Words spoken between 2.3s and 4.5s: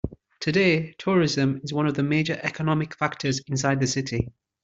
economic factors inside the city.